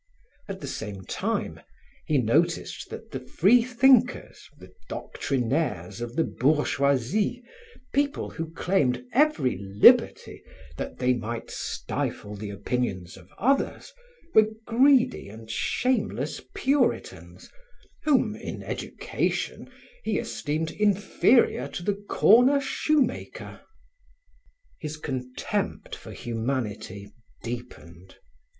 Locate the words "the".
0.61-0.67, 3.11-3.19, 4.57-4.73, 6.15-6.23, 12.35-12.49, 21.83-22.03